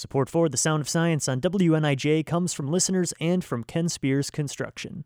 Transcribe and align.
Support 0.00 0.30
for 0.30 0.48
The 0.48 0.56
Sound 0.56 0.80
of 0.80 0.88
Science 0.88 1.28
on 1.28 1.42
WNIJ 1.42 2.24
comes 2.24 2.54
from 2.54 2.68
listeners 2.68 3.12
and 3.20 3.44
from 3.44 3.64
Ken 3.64 3.86
Spears 3.86 4.30
Construction. 4.30 5.04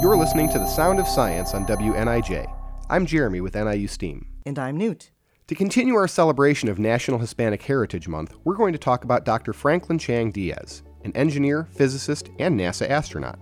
You're 0.00 0.16
listening 0.16 0.48
to 0.48 0.58
The 0.58 0.66
Sound 0.66 0.98
of 0.98 1.06
Science 1.06 1.52
on 1.52 1.66
WNIJ. 1.66 2.50
I'm 2.88 3.04
Jeremy 3.04 3.42
with 3.42 3.56
NIU 3.56 3.88
STEAM. 3.88 4.26
And 4.46 4.58
I'm 4.58 4.78
Newt. 4.78 5.10
To 5.48 5.54
continue 5.54 5.96
our 5.96 6.08
celebration 6.08 6.70
of 6.70 6.78
National 6.78 7.18
Hispanic 7.18 7.60
Heritage 7.60 8.08
Month, 8.08 8.34
we're 8.44 8.56
going 8.56 8.72
to 8.72 8.78
talk 8.78 9.04
about 9.04 9.26
Dr. 9.26 9.52
Franklin 9.52 9.98
Chang 9.98 10.30
Diaz, 10.30 10.82
an 11.04 11.14
engineer, 11.14 11.68
physicist, 11.72 12.30
and 12.38 12.58
NASA 12.58 12.88
astronaut. 12.88 13.38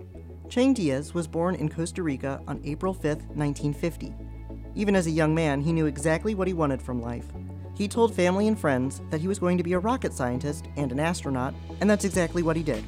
Chang 0.49 0.73
Diaz 0.73 1.13
was 1.13 1.25
born 1.25 1.55
in 1.55 1.69
Costa 1.69 2.03
Rica 2.03 2.41
on 2.49 2.59
April 2.65 2.93
5, 2.93 3.03
1950. 3.05 4.13
Even 4.75 4.93
as 4.93 5.07
a 5.07 5.11
young 5.11 5.33
man, 5.33 5.61
he 5.61 5.71
knew 5.71 5.85
exactly 5.85 6.35
what 6.35 6.49
he 6.49 6.53
wanted 6.53 6.81
from 6.81 7.01
life 7.01 7.27
he 7.77 7.87
told 7.87 8.15
family 8.15 8.47
and 8.47 8.59
friends 8.59 9.01
that 9.11 9.21
he 9.21 9.27
was 9.27 9.37
going 9.37 9.55
to 9.55 9.63
be 9.63 9.73
a 9.73 9.79
rocket 9.79 10.11
scientist 10.11 10.65
and 10.77 10.91
an 10.91 10.99
astronaut, 10.99 11.53
and 11.79 11.87
that's 11.87 12.05
exactly 12.05 12.41
what 12.41 12.55
he 12.55 12.63
did. 12.63 12.83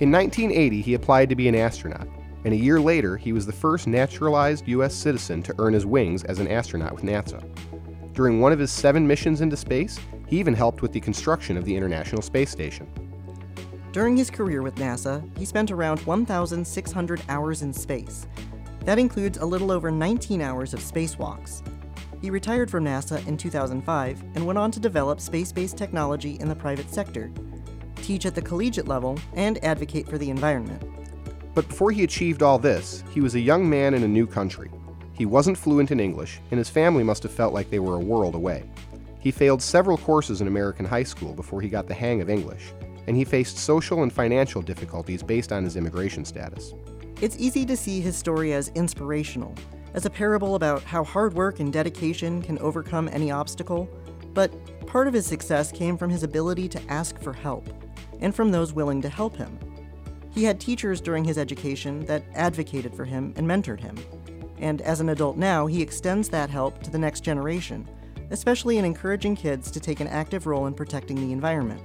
In 0.00 0.12
1980, 0.12 0.82
he 0.82 0.92
applied 0.92 1.30
to 1.30 1.34
be 1.34 1.48
an 1.48 1.54
astronaut, 1.54 2.06
and 2.44 2.52
a 2.52 2.56
year 2.56 2.78
later, 2.78 3.16
he 3.16 3.32
was 3.32 3.46
the 3.46 3.52
first 3.52 3.86
naturalized 3.86 4.68
U.S. 4.68 4.94
citizen 4.94 5.42
to 5.44 5.54
earn 5.58 5.72
his 5.72 5.86
wings 5.86 6.22
as 6.24 6.38
an 6.38 6.48
astronaut 6.48 6.92
with 6.92 7.02
NASA. 7.02 7.42
During 8.12 8.40
one 8.40 8.52
of 8.52 8.58
his 8.58 8.70
seven 8.70 9.06
missions 9.06 9.40
into 9.40 9.56
space, 9.56 9.98
he 10.26 10.38
even 10.38 10.52
helped 10.52 10.82
with 10.82 10.92
the 10.92 11.00
construction 11.00 11.56
of 11.56 11.64
the 11.64 11.74
International 11.74 12.20
Space 12.20 12.50
Station. 12.50 12.86
During 13.92 14.18
his 14.18 14.28
career 14.28 14.62
with 14.62 14.74
NASA, 14.74 15.26
he 15.38 15.46
spent 15.46 15.70
around 15.70 15.98
1,600 16.00 17.22
hours 17.30 17.62
in 17.62 17.72
space. 17.72 18.26
That 18.84 18.98
includes 18.98 19.38
a 19.38 19.46
little 19.46 19.72
over 19.72 19.90
19 19.90 20.42
hours 20.42 20.74
of 20.74 20.80
spacewalks. 20.80 21.62
He 22.20 22.30
retired 22.30 22.70
from 22.70 22.84
NASA 22.84 23.26
in 23.26 23.36
2005 23.36 24.22
and 24.34 24.46
went 24.46 24.58
on 24.58 24.70
to 24.72 24.80
develop 24.80 25.20
space 25.20 25.52
based 25.52 25.78
technology 25.78 26.38
in 26.38 26.48
the 26.48 26.54
private 26.54 26.90
sector, 26.90 27.30
teach 27.96 28.26
at 28.26 28.34
the 28.34 28.42
collegiate 28.42 28.88
level, 28.88 29.18
and 29.34 29.62
advocate 29.64 30.08
for 30.08 30.18
the 30.18 30.28
environment. 30.28 30.82
But 31.54 31.68
before 31.68 31.90
he 31.90 32.04
achieved 32.04 32.42
all 32.42 32.58
this, 32.58 33.02
he 33.10 33.20
was 33.20 33.34
a 33.34 33.40
young 33.40 33.68
man 33.68 33.94
in 33.94 34.02
a 34.02 34.08
new 34.08 34.26
country. 34.26 34.70
He 35.12 35.26
wasn't 35.26 35.58
fluent 35.58 35.90
in 35.90 36.00
English, 36.00 36.40
and 36.50 36.58
his 36.58 36.68
family 36.68 37.02
must 37.02 37.22
have 37.22 37.32
felt 37.32 37.54
like 37.54 37.70
they 37.70 37.78
were 37.78 37.96
a 37.96 38.00
world 38.00 38.34
away. 38.34 38.70
He 39.18 39.30
failed 39.30 39.62
several 39.62 39.98
courses 39.98 40.40
in 40.40 40.46
American 40.46 40.86
high 40.86 41.02
school 41.02 41.34
before 41.34 41.60
he 41.60 41.68
got 41.68 41.88
the 41.88 41.94
hang 41.94 42.20
of 42.20 42.30
English, 42.30 42.72
and 43.06 43.16
he 43.16 43.24
faced 43.24 43.58
social 43.58 44.02
and 44.02 44.12
financial 44.12 44.62
difficulties 44.62 45.22
based 45.22 45.52
on 45.52 45.64
his 45.64 45.76
immigration 45.76 46.24
status. 46.24 46.72
It's 47.20 47.36
easy 47.38 47.66
to 47.66 47.76
see 47.76 48.00
his 48.00 48.16
story 48.16 48.54
as 48.54 48.68
inspirational, 48.74 49.54
as 49.94 50.06
a 50.06 50.10
parable 50.10 50.54
about 50.54 50.82
how 50.82 51.02
hard 51.04 51.34
work 51.34 51.60
and 51.60 51.72
dedication 51.72 52.42
can 52.42 52.58
overcome 52.58 53.08
any 53.12 53.30
obstacle, 53.30 53.88
but 54.34 54.52
part 54.86 55.08
of 55.08 55.14
his 55.14 55.26
success 55.26 55.72
came 55.72 55.96
from 55.96 56.10
his 56.10 56.22
ability 56.22 56.68
to 56.68 56.82
ask 56.88 57.20
for 57.20 57.32
help, 57.32 57.68
and 58.20 58.34
from 58.34 58.50
those 58.50 58.72
willing 58.72 59.02
to 59.02 59.08
help 59.08 59.36
him. 59.36 59.58
He 60.32 60.44
had 60.44 60.60
teachers 60.60 61.00
during 61.00 61.24
his 61.24 61.38
education 61.38 62.04
that 62.06 62.22
advocated 62.34 62.94
for 62.94 63.04
him 63.04 63.34
and 63.36 63.46
mentored 63.46 63.80
him. 63.80 63.96
And 64.58 64.80
as 64.82 65.00
an 65.00 65.08
adult 65.08 65.36
now, 65.36 65.66
he 65.66 65.82
extends 65.82 66.28
that 66.28 66.50
help 66.50 66.82
to 66.82 66.90
the 66.90 66.98
next 66.98 67.22
generation, 67.22 67.88
especially 68.30 68.78
in 68.78 68.84
encouraging 68.84 69.34
kids 69.34 69.70
to 69.72 69.80
take 69.80 70.00
an 70.00 70.06
active 70.06 70.46
role 70.46 70.66
in 70.66 70.74
protecting 70.74 71.16
the 71.16 71.32
environment. 71.32 71.82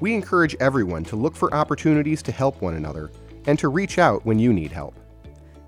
We 0.00 0.14
encourage 0.14 0.56
everyone 0.58 1.04
to 1.04 1.16
look 1.16 1.36
for 1.36 1.52
opportunities 1.54 2.22
to 2.22 2.32
help 2.32 2.60
one 2.60 2.74
another 2.74 3.10
and 3.46 3.58
to 3.58 3.68
reach 3.68 3.98
out 3.98 4.24
when 4.24 4.38
you 4.38 4.52
need 4.52 4.72
help. 4.72 4.94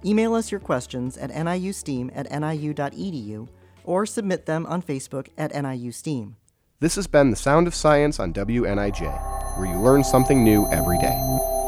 Email 0.05 0.35
us 0.35 0.51
your 0.51 0.61
questions 0.61 1.17
at 1.19 1.31
niusteam 1.31 2.11
at 2.15 2.31
niu.edu 2.31 3.49
or 3.85 4.07
submit 4.07 4.47
them 4.47 4.67
on 4.67 4.83
Facebook 4.83 5.29
at 5.37 5.53
niusteam. 5.53 6.35
This 6.81 6.95
has 6.95 7.07
been 7.07 7.31
The 7.31 7.37
Sound 7.37 7.67
of 7.67 7.75
Science 7.75 8.19
on 8.19 8.33
WNIJ, 8.33 9.59
where 9.59 9.67
you 9.67 9.79
learn 9.79 10.03
something 10.03 10.43
new 10.43 10.67
every 10.69 10.99
day. 10.99 11.60